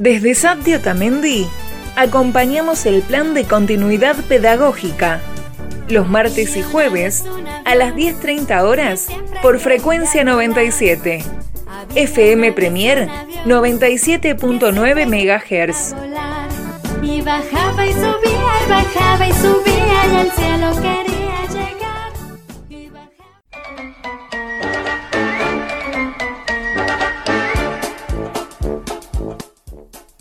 Desde 0.00 0.34
SAT 0.34 0.66
Otamendi 0.78 1.46
acompañamos 1.94 2.86
el 2.86 3.02
plan 3.02 3.34
de 3.34 3.44
continuidad 3.44 4.16
pedagógica 4.16 5.20
los 5.90 6.08
martes 6.08 6.56
y 6.56 6.62
jueves 6.62 7.22
a 7.66 7.74
las 7.74 7.94
10.30 7.94 8.62
horas 8.62 9.08
por 9.42 9.58
frecuencia 9.58 10.24
97. 10.24 11.22
FM 11.94 12.52
Premier 12.52 13.08
97.9 13.44 15.04
MHz. 15.06 15.94
Y 17.02 17.20
bajaba 17.20 17.86
y 17.86 17.92
subía 17.92 18.52
y 18.64 18.70
bajaba 18.70 19.28
y 19.28 19.32
subía 19.34 20.06
y 20.10 20.16
al 20.16 20.30
cielo 20.32 20.72
quería 20.80 21.09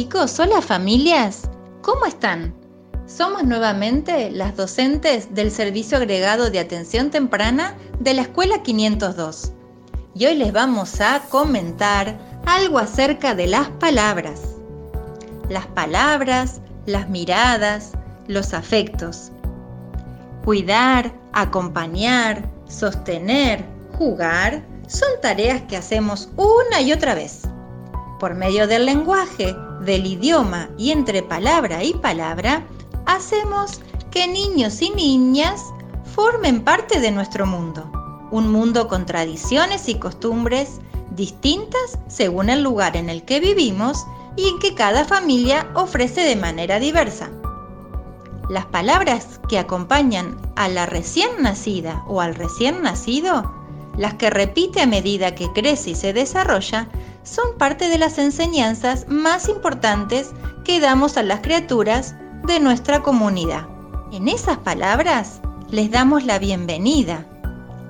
Chicos, 0.00 0.40
hola 0.40 0.62
familias, 0.62 1.42
¿cómo 1.82 2.06
están? 2.06 2.54
Somos 3.04 3.44
nuevamente 3.44 4.30
las 4.30 4.56
docentes 4.56 5.34
del 5.34 5.50
Servicio 5.50 5.98
Agregado 5.98 6.48
de 6.48 6.58
Atención 6.58 7.10
Temprana 7.10 7.76
de 7.98 8.14
la 8.14 8.22
Escuela 8.22 8.62
502 8.62 9.52
y 10.14 10.24
hoy 10.24 10.36
les 10.36 10.54
vamos 10.54 11.02
a 11.02 11.20
comentar 11.28 12.18
algo 12.46 12.78
acerca 12.78 13.34
de 13.34 13.48
las 13.48 13.68
palabras. 13.72 14.40
Las 15.50 15.66
palabras, 15.66 16.62
las 16.86 17.10
miradas, 17.10 17.92
los 18.26 18.54
afectos. 18.54 19.30
Cuidar, 20.46 21.12
acompañar, 21.34 22.48
sostener, 22.70 23.66
jugar 23.98 24.64
son 24.88 25.10
tareas 25.20 25.60
que 25.68 25.76
hacemos 25.76 26.30
una 26.38 26.80
y 26.80 26.90
otra 26.90 27.14
vez 27.14 27.39
por 28.20 28.34
medio 28.34 28.68
del 28.68 28.86
lenguaje, 28.86 29.56
del 29.80 30.06
idioma 30.06 30.68
y 30.78 30.92
entre 30.92 31.22
palabra 31.22 31.82
y 31.82 31.94
palabra, 31.94 32.64
hacemos 33.06 33.80
que 34.12 34.28
niños 34.28 34.80
y 34.82 34.90
niñas 34.90 35.64
formen 36.14 36.62
parte 36.62 37.00
de 37.00 37.10
nuestro 37.10 37.46
mundo. 37.46 37.90
Un 38.30 38.52
mundo 38.52 38.86
con 38.86 39.06
tradiciones 39.06 39.88
y 39.88 39.96
costumbres 39.96 40.80
distintas 41.16 41.98
según 42.06 42.50
el 42.50 42.62
lugar 42.62 42.96
en 42.96 43.08
el 43.08 43.24
que 43.24 43.40
vivimos 43.40 44.06
y 44.36 44.48
en 44.48 44.58
que 44.58 44.74
cada 44.74 45.04
familia 45.04 45.68
ofrece 45.74 46.20
de 46.20 46.36
manera 46.36 46.78
diversa. 46.78 47.30
Las 48.48 48.66
palabras 48.66 49.40
que 49.48 49.58
acompañan 49.58 50.36
a 50.56 50.68
la 50.68 50.86
recién 50.86 51.30
nacida 51.40 52.04
o 52.06 52.20
al 52.20 52.34
recién 52.34 52.82
nacido, 52.82 53.50
las 53.96 54.14
que 54.14 54.30
repite 54.30 54.82
a 54.82 54.86
medida 54.86 55.34
que 55.34 55.50
crece 55.52 55.90
y 55.90 55.94
se 55.94 56.12
desarrolla, 56.12 56.88
son 57.22 57.56
parte 57.58 57.88
de 57.88 57.98
las 57.98 58.18
enseñanzas 58.18 59.06
más 59.08 59.48
importantes 59.48 60.30
que 60.64 60.80
damos 60.80 61.16
a 61.16 61.22
las 61.22 61.40
criaturas 61.40 62.14
de 62.44 62.60
nuestra 62.60 63.02
comunidad. 63.02 63.68
En 64.12 64.28
esas 64.28 64.58
palabras 64.58 65.40
les 65.70 65.90
damos 65.90 66.24
la 66.24 66.38
bienvenida, 66.38 67.26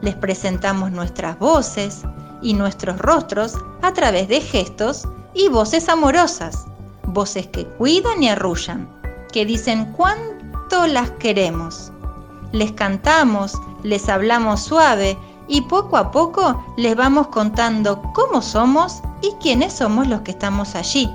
les 0.03 0.15
presentamos 0.15 0.91
nuestras 0.91 1.39
voces 1.39 2.03
y 2.43 2.55
nuestros 2.55 2.99
rostros 2.99 3.57
a 3.83 3.93
través 3.93 4.29
de 4.29 4.41
gestos 4.41 5.07
y 5.35 5.49
voces 5.49 5.89
amorosas, 5.89 6.67
voces 7.05 7.47
que 7.47 7.67
cuidan 7.67 8.23
y 8.23 8.29
arrullan, 8.29 8.89
que 9.33 9.47
dicen 9.47 9.93
cuánto 9.93 10.87
las 10.87 11.11
queremos. 11.13 11.93
Les 12.53 12.73
cantamos, 12.73 13.55
les 13.83 14.09
hablamos 14.09 14.63
suave 14.63 15.17
y 15.51 15.63
poco 15.63 15.97
a 15.97 16.13
poco 16.13 16.63
les 16.77 16.95
vamos 16.95 17.27
contando 17.27 18.01
cómo 18.15 18.41
somos 18.41 19.03
y 19.21 19.33
quiénes 19.41 19.73
somos 19.73 20.07
los 20.07 20.21
que 20.21 20.31
estamos 20.31 20.77
allí. 20.77 21.13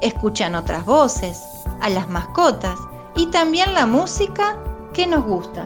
Escuchan 0.00 0.56
otras 0.56 0.84
voces, 0.84 1.44
a 1.80 1.88
las 1.88 2.08
mascotas 2.08 2.76
y 3.14 3.26
también 3.26 3.72
la 3.72 3.86
música 3.86 4.58
que 4.92 5.06
nos 5.06 5.24
gusta. 5.24 5.64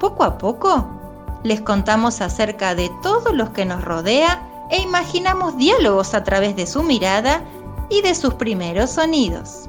Poco 0.00 0.24
a 0.24 0.36
poco 0.36 0.84
les 1.44 1.60
contamos 1.60 2.20
acerca 2.20 2.74
de 2.74 2.90
todos 3.04 3.32
los 3.32 3.50
que 3.50 3.64
nos 3.64 3.84
rodea 3.84 4.42
e 4.68 4.82
imaginamos 4.82 5.56
diálogos 5.56 6.12
a 6.12 6.24
través 6.24 6.56
de 6.56 6.66
su 6.66 6.82
mirada 6.82 7.40
y 7.88 8.02
de 8.02 8.16
sus 8.16 8.34
primeros 8.34 8.90
sonidos. 8.90 9.68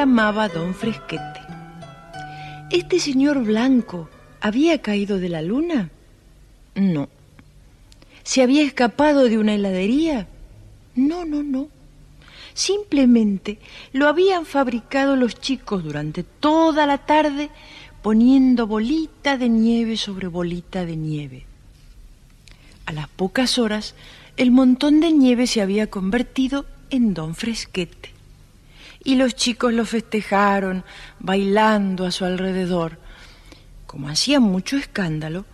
Llamaba 0.00 0.48
Don 0.48 0.72
Fresquete. 0.74 1.40
¿Este 2.70 2.98
señor 2.98 3.44
blanco 3.44 4.08
había 4.40 4.80
caído 4.80 5.18
de 5.18 5.28
la 5.28 5.42
luna? 5.42 5.90
No. 6.74 7.10
¿Se 8.22 8.42
había 8.42 8.62
escapado 8.62 9.24
de 9.24 9.36
una 9.36 9.52
heladería? 9.52 10.26
No, 10.94 11.26
no, 11.26 11.42
no. 11.42 11.68
Simplemente 12.54 13.58
lo 13.92 14.08
habían 14.08 14.46
fabricado 14.46 15.16
los 15.16 15.38
chicos 15.38 15.84
durante 15.84 16.22
toda 16.22 16.86
la 16.86 16.96
tarde 17.04 17.50
poniendo 18.00 18.66
bolita 18.66 19.36
de 19.36 19.50
nieve 19.50 19.98
sobre 19.98 20.28
bolita 20.28 20.86
de 20.86 20.96
nieve. 20.96 21.44
A 22.86 22.92
las 22.92 23.08
pocas 23.08 23.58
horas 23.58 23.94
el 24.38 24.50
montón 24.50 25.00
de 25.00 25.12
nieve 25.12 25.46
se 25.46 25.60
había 25.60 25.90
convertido 25.90 26.64
en 26.88 27.12
don 27.12 27.34
Fresquete. 27.34 28.19
Y 29.02 29.16
los 29.16 29.34
chicos 29.34 29.72
lo 29.72 29.84
festejaron, 29.84 30.84
bailando 31.18 32.06
a 32.06 32.10
su 32.10 32.24
alrededor. 32.24 32.98
Como 33.86 34.08
hacía 34.08 34.40
mucho 34.40 34.76
escándalo, 34.76 35.44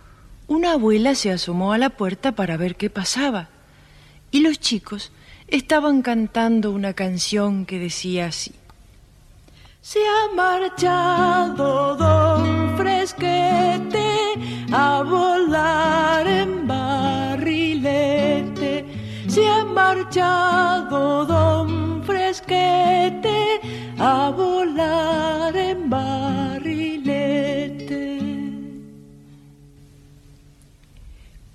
una 0.47 0.73
abuela 0.73 1.15
se 1.15 1.31
asomó 1.31 1.73
a 1.73 1.77
la 1.77 1.89
puerta 1.89 2.33
para 2.33 2.57
ver 2.57 2.75
qué 2.75 2.89
pasaba. 2.89 3.49
Y 4.31 4.41
los 4.41 4.59
chicos 4.59 5.11
estaban 5.47 6.01
cantando 6.01 6.71
una 6.71 6.93
canción 6.93 7.65
que 7.65 7.79
decía 7.79 8.27
así. 8.27 8.53
Se 9.81 9.99
ha 9.99 10.35
marchado 10.35 11.95
don 11.95 12.77
Fresquete 12.77 14.07
a 14.71 15.01
volar 15.03 16.27
en 16.27 16.67
se 19.37 19.47
ha 19.47 19.63
marchado 19.65 21.25
don 21.25 21.46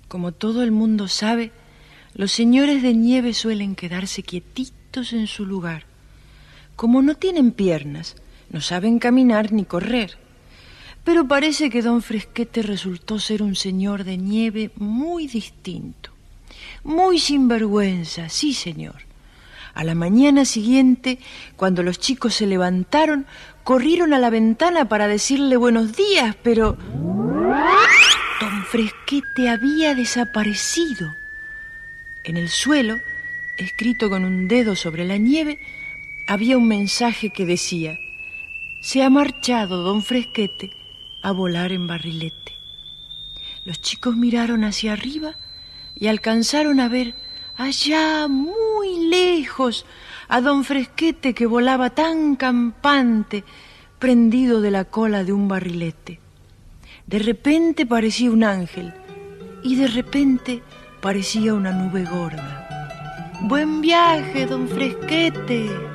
Como 0.07 0.31
todo 0.31 0.63
el 0.63 0.71
mundo 0.71 1.07
sabe, 1.07 1.51
los 2.13 2.31
señores 2.31 2.81
de 2.81 2.93
nieve 2.93 3.33
suelen 3.33 3.75
quedarse 3.75 4.23
quietitos 4.23 5.13
en 5.13 5.27
su 5.27 5.45
lugar. 5.45 5.85
Como 6.75 7.01
no 7.01 7.15
tienen 7.15 7.51
piernas, 7.51 8.15
no 8.49 8.61
saben 8.61 8.99
caminar 8.99 9.51
ni 9.51 9.65
correr. 9.65 10.17
Pero 11.03 11.27
parece 11.27 11.69
que 11.69 11.81
don 11.81 12.01
Fresquete 12.01 12.61
resultó 12.61 13.19
ser 13.19 13.43
un 13.43 13.55
señor 13.55 14.03
de 14.03 14.17
nieve 14.17 14.71
muy 14.77 15.27
distinto 15.27 16.13
muy 16.83 17.19
sinvergüenza, 17.19 18.29
sí 18.29 18.53
señor. 18.53 19.12
A 19.73 19.83
la 19.83 19.95
mañana 19.95 20.45
siguiente, 20.45 21.19
cuando 21.55 21.81
los 21.81 21.99
chicos 21.99 22.35
se 22.35 22.45
levantaron, 22.45 23.25
corrieron 23.63 24.13
a 24.13 24.19
la 24.19 24.29
ventana 24.29 24.87
para 24.87 25.07
decirle 25.07 25.57
buenos 25.57 25.95
días, 25.95 26.35
pero 26.43 26.77
don 28.39 28.65
Fresquete 28.65 29.49
había 29.49 29.95
desaparecido. 29.95 31.15
En 32.23 32.37
el 32.37 32.49
suelo, 32.49 32.97
escrito 33.57 34.09
con 34.09 34.25
un 34.25 34.47
dedo 34.47 34.75
sobre 34.75 35.05
la 35.05 35.17
nieve, 35.17 35.59
había 36.27 36.57
un 36.57 36.67
mensaje 36.67 37.31
que 37.31 37.45
decía, 37.45 37.97
se 38.81 39.01
ha 39.01 39.09
marchado 39.09 39.81
don 39.81 40.03
Fresquete 40.03 40.71
a 41.23 41.31
volar 41.31 41.71
en 41.71 41.87
barrilete. 41.87 42.53
Los 43.65 43.81
chicos 43.81 44.15
miraron 44.15 44.63
hacia 44.65 44.93
arriba 44.93 45.35
y 45.95 46.07
alcanzaron 46.07 46.79
a 46.79 46.89
ver 46.89 47.15
allá 47.57 48.27
muy 48.27 49.07
lejos 49.07 49.85
a 50.27 50.41
don 50.41 50.63
Fresquete 50.63 51.33
que 51.33 51.45
volaba 51.45 51.91
tan 51.91 52.35
campante, 52.35 53.43
prendido 53.99 54.61
de 54.61 54.71
la 54.71 54.85
cola 54.85 55.23
de 55.23 55.33
un 55.33 55.47
barrilete. 55.47 56.19
De 57.05 57.19
repente 57.19 57.85
parecía 57.85 58.31
un 58.31 58.43
ángel 58.43 58.93
y 59.63 59.75
de 59.75 59.87
repente 59.87 60.61
parecía 61.01 61.53
una 61.53 61.71
nube 61.71 62.05
gorda. 62.05 62.59
Buen 63.41 63.81
viaje, 63.81 64.45
don 64.45 64.67
Fresquete. 64.67 65.92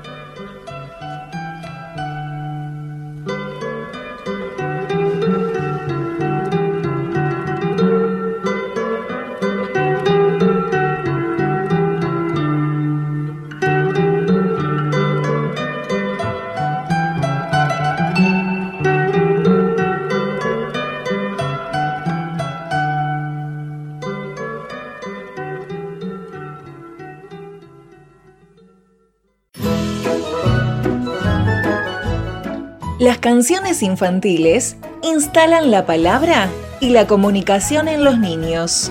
Las 32.98 33.18
canciones 33.18 33.84
infantiles 33.84 34.76
instalan 35.04 35.70
la 35.70 35.86
palabra 35.86 36.48
y 36.80 36.90
la 36.90 37.06
comunicación 37.06 37.86
en 37.86 38.02
los 38.02 38.18
niños. 38.18 38.90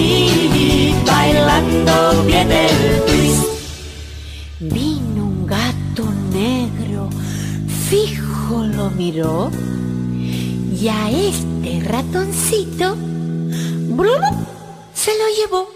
lo 8.81 8.89
miró 8.89 9.51
y 10.79 10.87
a 10.87 11.11
este 11.11 11.87
ratoncito 11.87 12.95
se 14.93 15.11
lo 15.19 15.25
llevó. 15.37 15.69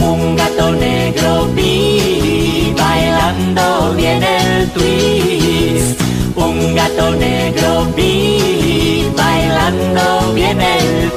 Un 0.00 0.34
gato 0.34 0.72
negro 0.72 1.46
vi 1.54 2.74
bailando 2.76 3.94
bien 3.94 4.20
el 4.22 4.70
twist. 4.70 6.00
Un 6.34 6.74
gato 6.74 7.12
negro 7.12 7.86
vi 7.96 9.06
bailando 9.16 10.32
bien 10.34 10.60
el 10.60 11.09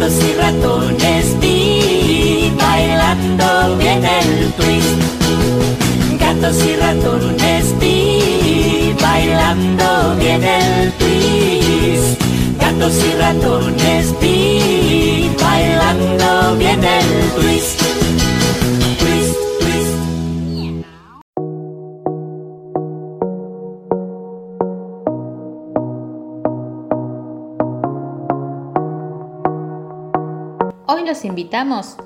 Gatos 0.00 0.24
y 0.24 0.32
ratones 0.32 1.40
vi 1.40 2.50
bailando 2.56 3.76
bien 3.76 4.02
el 4.02 4.50
twist. 4.54 4.98
Gatos 6.18 6.64
y 6.64 6.76
ratones 6.76 7.78
vi 7.78 8.94
bailando 8.98 10.16
bien 10.18 10.42
el 10.42 10.90
twist. 10.92 12.18
Gatos 12.58 12.94
y 12.94 13.12
ratones 13.18 13.59
los 30.98 31.24
invitamos 31.24 31.96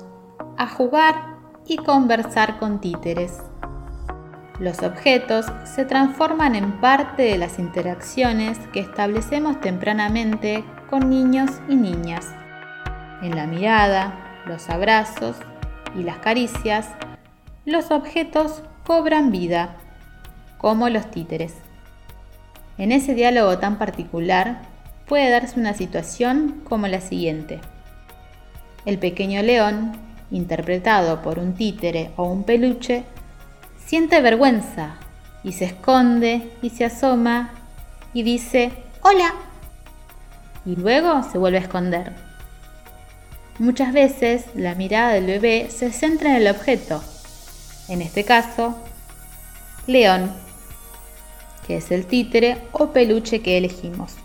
a 0.57 0.67
jugar 0.67 1.15
y 1.65 1.77
conversar 1.77 2.59
con 2.59 2.79
títeres. 2.79 3.33
Los 4.59 4.83
objetos 4.83 5.45
se 5.65 5.85
transforman 5.85 6.55
en 6.55 6.79
parte 6.79 7.23
de 7.23 7.37
las 7.37 7.59
interacciones 7.59 8.57
que 8.71 8.79
establecemos 8.79 9.59
tempranamente 9.59 10.63
con 10.89 11.09
niños 11.09 11.49
y 11.67 11.75
niñas. 11.75 12.27
En 13.21 13.35
la 13.35 13.47
mirada, 13.47 14.43
los 14.45 14.69
abrazos 14.69 15.35
y 15.95 16.03
las 16.03 16.19
caricias, 16.19 16.87
los 17.65 17.91
objetos 17.91 18.61
cobran 18.85 19.31
vida, 19.31 19.77
como 20.57 20.87
los 20.89 21.09
títeres. 21.11 21.55
En 22.77 22.91
ese 22.91 23.13
diálogo 23.13 23.57
tan 23.57 23.77
particular 23.77 24.61
puede 25.07 25.29
darse 25.31 25.59
una 25.59 25.73
situación 25.73 26.61
como 26.63 26.87
la 26.87 27.01
siguiente. 27.01 27.59
El 28.85 28.99
pequeño 28.99 29.41
león, 29.41 29.93
interpretado 30.31 31.21
por 31.21 31.39
un 31.39 31.53
títere 31.55 32.11
o 32.17 32.23
un 32.25 32.43
peluche, 32.43 33.03
siente 33.85 34.21
vergüenza 34.21 34.97
y 35.43 35.53
se 35.53 35.65
esconde 35.65 36.51
y 36.61 36.69
se 36.69 36.85
asoma 36.85 37.51
y 38.13 38.23
dice 38.23 38.71
hola 39.01 39.33
y 40.65 40.75
luego 40.75 41.23
se 41.23 41.37
vuelve 41.37 41.59
a 41.59 41.61
esconder. 41.61 42.13
Muchas 43.59 43.93
veces 43.93 44.45
la 44.55 44.75
mirada 44.75 45.13
del 45.13 45.27
bebé 45.27 45.69
se 45.69 45.91
centra 45.91 46.31
en 46.31 46.41
el 46.41 46.47
objeto, 46.47 47.03
en 47.87 48.01
este 48.01 48.23
caso, 48.23 48.75
león, 49.87 50.31
que 51.65 51.77
es 51.77 51.91
el 51.91 52.05
títere 52.05 52.57
o 52.71 52.91
peluche 52.91 53.41
que 53.41 53.57
elegimos. 53.57 54.15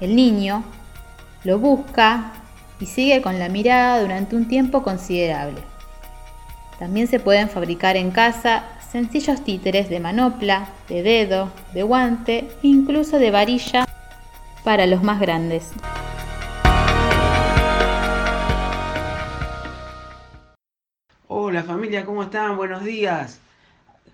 El 0.00 0.16
niño 0.16 0.64
lo 1.44 1.58
busca 1.58 2.32
y 2.80 2.86
sigue 2.86 3.22
con 3.22 3.38
la 3.38 3.48
mirada 3.48 4.00
durante 4.00 4.36
un 4.36 4.48
tiempo 4.48 4.82
considerable. 4.82 5.60
También 6.78 7.06
se 7.06 7.20
pueden 7.20 7.48
fabricar 7.48 7.96
en 7.96 8.10
casa 8.10 8.64
sencillos 8.90 9.42
títeres 9.44 9.88
de 9.88 10.00
manopla, 10.00 10.70
de 10.88 11.02
dedo, 11.02 11.50
de 11.72 11.82
guante 11.82 12.38
e 12.62 12.66
incluso 12.68 13.18
de 13.18 13.30
varilla 13.30 13.86
para 14.62 14.86
los 14.86 15.02
más 15.02 15.20
grandes. 15.20 15.72
Hola 21.28 21.62
familia, 21.62 22.04
¿cómo 22.04 22.22
están? 22.22 22.56
Buenos 22.56 22.84
días. 22.84 23.40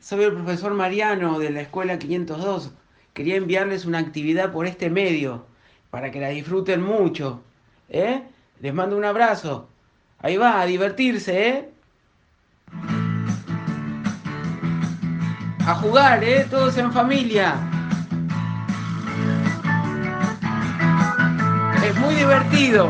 Soy 0.00 0.24
el 0.24 0.32
profesor 0.32 0.74
Mariano 0.74 1.38
de 1.38 1.50
la 1.50 1.62
Escuela 1.62 1.98
502. 1.98 2.72
Quería 3.12 3.36
enviarles 3.36 3.84
una 3.84 3.98
actividad 3.98 4.52
por 4.52 4.66
este 4.66 4.90
medio 4.90 5.46
para 5.90 6.10
que 6.10 6.20
la 6.20 6.28
disfruten 6.28 6.80
mucho. 6.82 7.42
¿Eh? 7.88 8.22
Les 8.62 8.72
mando 8.72 8.96
un 8.96 9.04
abrazo. 9.04 9.68
Ahí 10.20 10.36
va, 10.36 10.60
a 10.60 10.66
divertirse, 10.66 11.48
¿eh? 11.48 11.68
A 15.66 15.74
jugar, 15.74 16.22
¿eh? 16.22 16.46
Todos 16.48 16.78
en 16.78 16.92
familia. 16.92 17.56
Es 21.84 21.96
muy 21.96 22.14
divertido. 22.14 22.88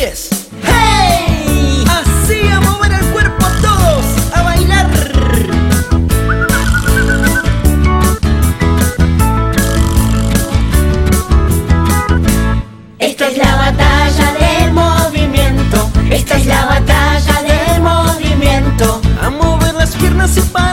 Pies. 0.00 0.30
¡Hey! 0.64 1.84
Así 1.88 2.48
a 2.48 2.60
mover 2.60 2.92
el 2.92 3.04
cuerpo 3.12 3.46
todos, 3.60 4.04
a 4.34 4.42
bailar. 4.42 4.86
Esta 12.98 13.28
es 13.28 13.36
la 13.36 13.56
batalla 13.56 14.32
del 14.40 14.72
movimiento. 14.72 15.90
Esta 16.10 16.36
es 16.36 16.46
la 16.46 16.64
batalla 16.64 17.42
del 17.42 17.82
movimiento. 17.82 19.02
A 19.22 19.30
mover 19.30 19.74
las 19.74 19.90
piernas 19.96 20.30
sin 20.30 20.46
parar 20.48 20.69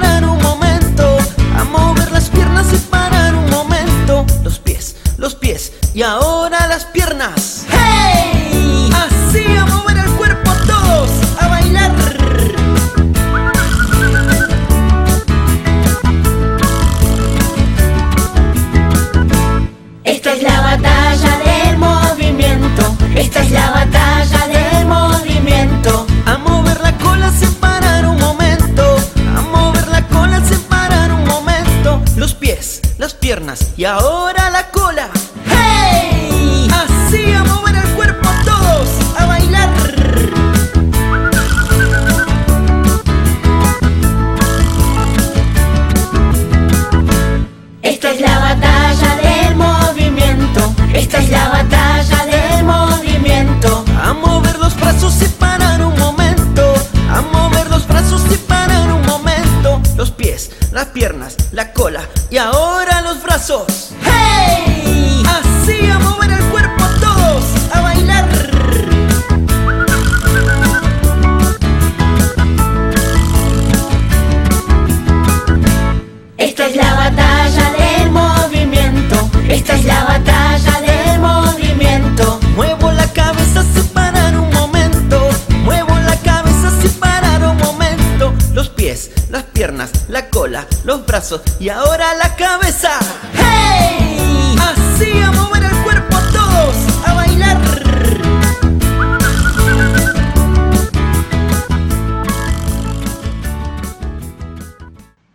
brazos 91.06 91.42
y 91.60 91.70
ahora 91.70 92.14
la 92.16 92.36
cabeza. 92.36 93.00
¡Hey! 93.34 94.56
Así 94.60 95.20
a 95.20 95.32
mover 95.32 95.64
el 95.64 95.78
cuerpo 95.84 96.18
todos, 96.34 96.76
a 97.06 97.14
bailar. 97.14 97.58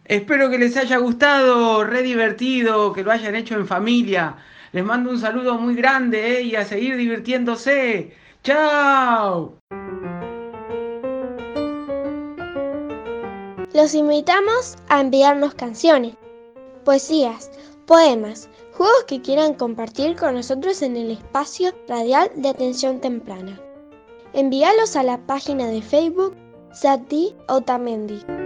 Espero 0.04 0.50
que 0.50 0.59
les 0.59 0.76
haya 0.76 0.99
gustado, 0.99 1.85
re 1.85 2.02
divertido, 2.02 2.92
que 2.92 3.02
lo 3.02 3.12
hayan 3.12 3.35
hecho 3.35 3.54
en 3.54 3.66
familia. 3.66 4.37
Les 4.73 4.85
mando 4.85 5.11
un 5.11 5.19
saludo 5.19 5.59
muy 5.59 5.75
grande 5.75 6.38
¿eh? 6.38 6.42
y 6.42 6.57
a 6.57 6.64
seguir 6.64 6.97
divirtiéndose. 6.97 8.14
¡Chao! 8.42 9.59
Los 13.75 13.95
invitamos 13.95 14.76
a 14.88 15.00
enviarnos 15.00 15.55
canciones, 15.55 16.14
poesías, 16.85 17.50
poemas, 17.87 18.50
juegos 18.75 19.05
que 19.05 19.23
quieran 19.23 19.55
compartir 19.55 20.14
con 20.17 20.35
nosotros 20.35 20.83
en 20.83 20.97
el 20.97 21.11
espacio 21.11 21.73
radial 21.88 22.31
de 22.37 22.50
atención 22.50 23.00
temprana. 23.00 23.59
Envíalos 24.35 24.95
a 24.95 25.02
la 25.02 25.19
página 25.26 25.67
de 25.69 25.81
Facebook 25.81 26.37
Sati 26.73 27.35
Otamendi. 27.49 28.42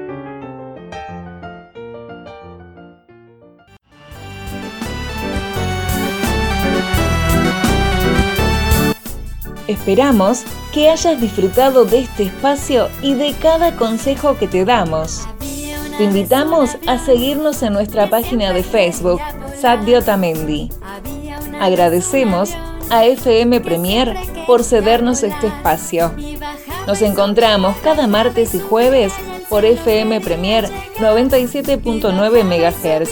Esperamos 9.69 10.45
que 10.73 10.91
hayas 10.91 11.21
disfrutado 11.21 11.85
de 11.85 12.01
este 12.01 12.25
espacio 12.25 12.89
y 13.03 13.15
de 13.15 13.35
cada 13.35 13.75
consejo 13.77 14.37
que 14.39 14.47
te 14.47 14.65
damos. 14.65 15.27
Te 15.99 16.05
invitamos 16.05 16.77
a 16.87 16.99
seguirnos 16.99 17.63
en 17.63 17.73
nuestra 17.73 18.09
página 18.09 18.53
de 18.53 18.63
Facebook, 18.63 19.21
Saddi 19.61 19.95
Otamendi. 19.95 20.71
Agradecemos 21.61 22.51
a 22.91 23.05
FM 23.05 23.61
Premier 23.61 24.15
por 24.47 24.63
cedernos 24.63 25.23
este 25.23 25.49
espacio. 25.49 26.13
Nos 26.87 27.03
encontramos 27.03 27.77
cada 27.79 28.07
martes 28.07 28.55
y 28.55 28.61
jueves 28.61 29.13
por 29.49 29.65
FM 29.65 30.21
Premier 30.21 30.69
97.9 30.99 32.45
MHz. 32.45 33.11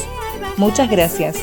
Muchas 0.56 0.88
gracias. 0.88 1.36